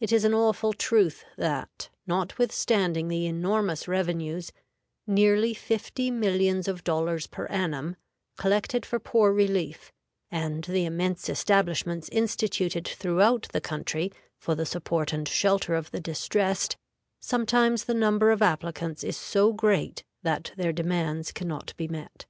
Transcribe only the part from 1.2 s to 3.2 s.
that, notwithstanding